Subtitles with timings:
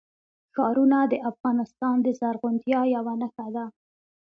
[0.53, 3.65] ښارونه د افغانستان د زرغونتیا یوه نښه ده.